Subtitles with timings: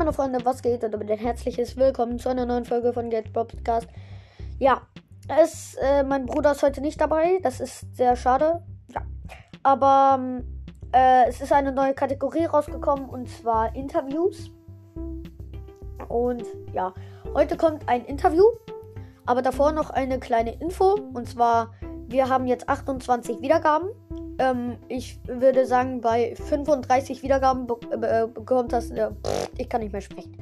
[0.00, 0.82] meine Freunde, was geht?
[0.82, 3.86] Und damit ein herzliches Willkommen zu einer neuen Folge von Get Podcast.
[4.58, 4.80] Ja,
[5.28, 7.38] es, äh, mein Bruder ist heute nicht dabei.
[7.42, 8.62] Das ist sehr schade.
[8.94, 9.02] Ja,
[9.62, 14.50] aber ähm, äh, es ist eine neue Kategorie rausgekommen und zwar Interviews.
[16.08, 16.94] Und ja,
[17.34, 18.44] heute kommt ein Interview,
[19.26, 20.94] aber davor noch eine kleine Info.
[21.12, 21.74] Und zwar,
[22.08, 23.90] wir haben jetzt 28 Wiedergaben.
[24.40, 28.90] Ähm, ich würde sagen, bei 35 Wiedergaben be äh, bekommt das.
[28.90, 29.10] Äh,
[29.58, 30.34] ich kann nicht mehr sprechen.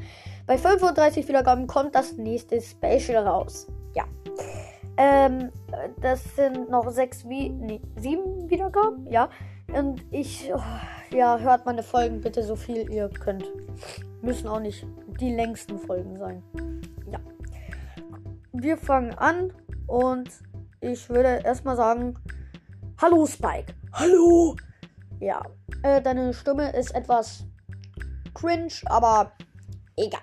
[0.46, 3.66] Bei 35 Wiedergaben kommt das nächste Special raus.
[3.96, 4.04] Ja.
[4.96, 5.50] Ähm,
[6.00, 7.48] das sind noch sechs wie.
[7.48, 9.30] Nee, sieben Wiedergaben, ja.
[9.76, 10.48] Und ich.
[10.54, 10.60] Oh,
[11.16, 13.50] ja, hört meine Folgen bitte so viel ihr könnt.
[14.22, 14.86] Müssen auch nicht
[15.20, 16.42] die längsten Folgen sein.
[17.10, 17.18] Ja.
[18.52, 19.52] Wir fangen an
[19.88, 20.30] und
[20.80, 22.14] ich würde erstmal sagen.
[23.00, 23.74] Hallo Spike.
[23.92, 24.56] Hallo.
[25.20, 25.40] Ja,
[25.84, 27.44] äh, deine Stimme ist etwas
[28.34, 29.30] cringe, aber
[29.96, 30.20] egal.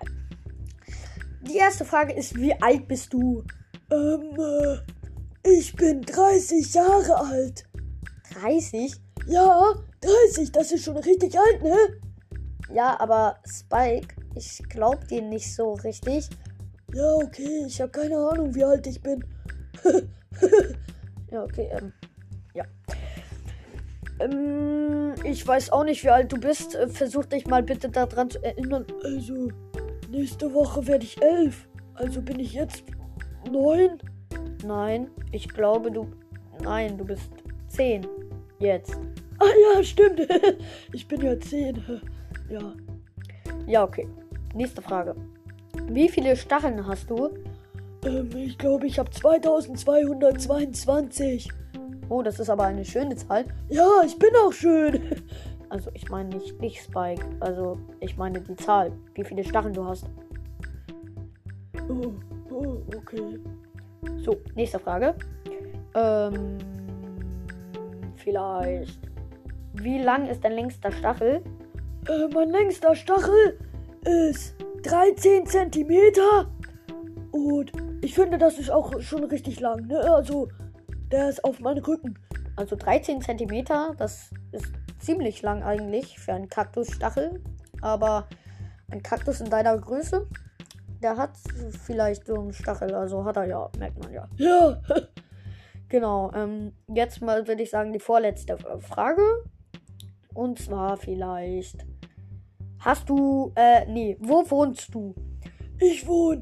[1.44, 3.46] Die erste Frage ist, wie alt bist du?
[3.90, 7.64] Ähm, äh, ich bin 30 Jahre alt.
[8.42, 8.94] 30?
[9.28, 11.78] Ja, 30, das ist schon richtig alt, ne?
[12.74, 16.30] Ja, aber Spike, ich glaub dir nicht so richtig.
[16.94, 19.24] Ja, okay, ich habe keine Ahnung, wie alt ich bin.
[21.32, 21.94] ja, okay, ähm,
[22.56, 22.64] ja.
[24.20, 26.76] Ähm, ich weiß auch nicht, wie alt du bist.
[26.76, 28.86] Äh, Versuch dich mal bitte daran zu erinnern.
[29.04, 29.50] Also,
[30.10, 31.68] nächste Woche werde ich elf.
[31.96, 32.84] Also bin ich jetzt
[33.52, 34.00] neun?
[34.66, 36.08] Nein, ich glaube du.
[36.64, 37.30] Nein, du bist
[37.68, 38.08] zehn.
[38.60, 38.98] Jetzt.
[39.40, 40.22] Ah ja, stimmt.
[40.94, 41.84] ich bin ja zehn.
[42.48, 42.74] Ja.
[43.66, 44.08] Ja, okay.
[44.54, 45.16] Nächste Frage.
[45.88, 47.32] Wie viele Stacheln hast du?
[48.06, 51.50] Ähm, ich glaube, ich habe 2222.
[52.10, 53.46] Oh, das ist aber eine schöne Zahl.
[53.70, 55.02] Ja, ich bin auch schön.
[55.68, 57.26] Also ich meine nicht dich, Spike.
[57.40, 58.92] Also ich meine die Zahl.
[59.16, 60.06] Wie viele Stacheln du hast.
[61.90, 62.14] Oh,
[62.52, 63.40] oh okay.
[64.24, 65.16] So, nächste Frage.
[65.96, 66.60] Ähm,
[68.16, 69.00] vielleicht.
[69.74, 71.42] Wie lang ist dein längster Stachel?
[72.08, 73.58] Äh, mein längster Stachel
[74.30, 76.48] ist 13 Zentimeter.
[77.32, 79.88] Und ich finde, das ist auch schon richtig lang.
[79.88, 80.00] Ne?
[80.00, 80.48] Also
[81.12, 82.20] der ist auf meinem Rücken.
[82.56, 83.66] Also 13 cm,
[83.98, 87.42] das ist ziemlich lang eigentlich für einen Kaktusstachel.
[87.82, 88.28] Aber
[88.92, 90.28] ein Kaktus in deiner Größe,
[91.02, 91.32] der hat
[91.86, 92.94] vielleicht so einen Stachel.
[92.96, 94.28] Also hat er ja, merkt man ja.
[94.38, 94.82] Ja.
[95.90, 96.32] genau.
[96.34, 99.22] Ähm, jetzt mal würde ich sagen die vorletzte Frage.
[100.34, 101.86] Und zwar vielleicht.
[102.80, 105.16] Hast du, äh, nee, wo wohnst du?
[105.80, 106.42] Ich wohne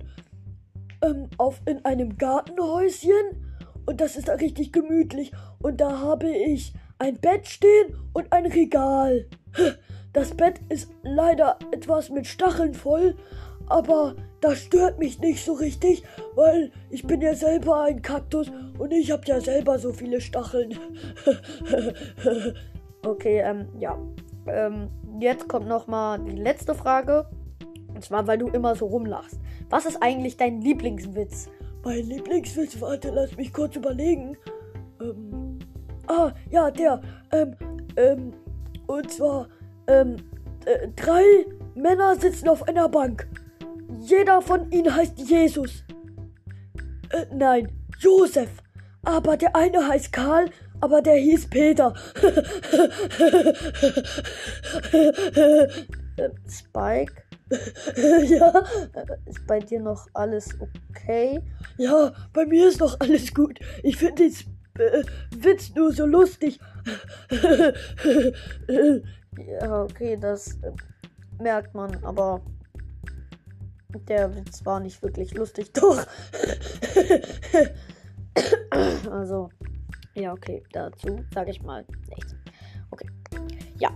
[1.01, 3.52] ähm, auf, in einem Gartenhäuschen
[3.85, 5.31] und das ist da richtig gemütlich.
[5.61, 9.25] Und da habe ich ein Bett stehen und ein Regal.
[10.13, 13.15] Das Bett ist leider etwas mit Stacheln voll,
[13.67, 16.03] aber das stört mich nicht so richtig,
[16.35, 20.77] weil ich bin ja selber ein Kaktus und ich habe ja selber so viele Stacheln.
[23.05, 23.97] okay, ähm, ja.
[24.45, 24.89] Ähm,
[25.19, 27.27] jetzt kommt noch mal die letzte Frage.
[27.93, 29.39] Und zwar, weil du immer so rumlachst.
[29.69, 31.49] Was ist eigentlich dein Lieblingswitz?
[31.83, 34.37] Mein Lieblingswitz, warte, lass mich kurz überlegen.
[35.01, 35.59] Ähm,
[36.07, 37.01] ah, ja, der.
[37.31, 37.55] Ähm,
[37.97, 38.33] ähm,
[38.87, 39.49] und zwar,
[39.87, 40.15] ähm,
[40.65, 41.23] äh, drei
[41.75, 43.27] Männer sitzen auf einer Bank.
[43.99, 45.83] Jeder von ihnen heißt Jesus.
[47.09, 47.69] Äh, nein,
[47.99, 48.49] Josef.
[49.03, 51.93] Aber der eine heißt Karl, aber der hieß Peter.
[56.17, 57.22] äh, Spike?
[58.25, 58.63] ja.
[59.25, 61.41] Ist bei dir noch alles okay?
[61.77, 63.59] Ja, bei mir ist noch alles gut.
[63.83, 64.33] Ich finde den
[64.79, 65.03] äh,
[65.37, 66.59] Witz nur so lustig.
[69.37, 70.71] ja, okay, das äh,
[71.41, 72.41] merkt man, aber
[74.07, 75.71] der Witz war nicht wirklich lustig.
[75.79, 76.05] Doch.
[79.11, 79.49] also,
[80.15, 82.35] ja, okay, dazu sage ich mal nichts.
[82.91, 83.07] Okay.
[83.79, 83.91] Ja,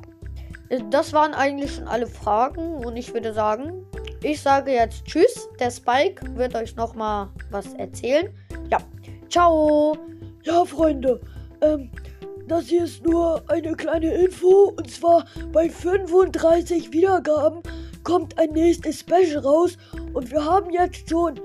[0.89, 3.85] das waren eigentlich schon alle Fragen und ich würde sagen,
[4.23, 5.47] ich sage jetzt Tschüss.
[5.59, 8.29] Der Spike wird euch noch mal was erzählen.
[8.69, 8.79] Ja,
[9.29, 9.97] ciao.
[10.43, 11.21] Ja, Freunde,
[11.61, 11.91] ähm,
[12.47, 17.61] das hier ist nur eine kleine Info und zwar bei 35 Wiedergaben
[18.03, 19.77] kommt ein nächstes Special raus
[20.13, 21.39] und wir haben jetzt schon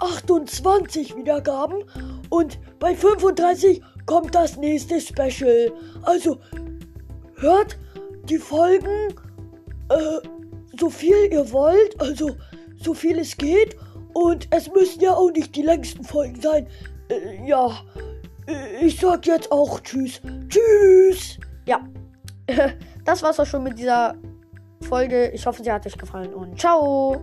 [0.00, 1.84] 28 Wiedergaben
[2.30, 5.72] und bei 35 kommt das nächste Special.
[6.02, 6.38] Also
[7.36, 7.78] hört
[8.32, 9.14] die Folgen
[9.90, 10.28] äh,
[10.78, 12.34] so viel ihr wollt, also
[12.80, 13.76] so viel es geht.
[14.14, 16.66] Und es müssen ja auch nicht die längsten Folgen sein.
[17.08, 17.70] Äh, ja,
[18.46, 20.20] äh, ich sag jetzt auch Tschüss.
[20.48, 21.38] Tschüss.
[21.66, 21.80] Ja,
[23.04, 24.14] das war's auch schon mit dieser
[24.80, 25.30] Folge.
[25.30, 27.20] Ich hoffe, sie hat euch gefallen und ciao.